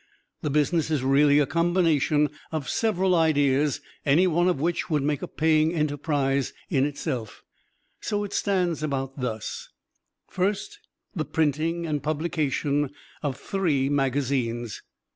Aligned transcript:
The 0.41 0.49
business 0.49 0.89
is 0.89 1.03
really 1.03 1.37
a 1.37 1.45
combination 1.45 2.31
of 2.51 2.67
several 2.67 3.13
ideas, 3.13 3.81
any 4.03 4.25
one 4.25 4.47
of 4.47 4.59
which 4.59 4.89
would 4.89 5.03
make 5.03 5.21
a 5.21 5.27
paying 5.27 5.75
enterprise 5.75 6.53
in 6.71 6.85
itself. 6.87 7.43
So 7.99 8.23
it 8.23 8.33
stands 8.33 8.81
about 8.81 9.19
thus: 9.19 9.69
First, 10.27 10.79
the 11.15 11.23
printing 11.23 11.85
and 11.85 12.01
publication 12.01 12.89
of 13.21 13.37
three 13.37 13.89
magazines. 13.89 14.81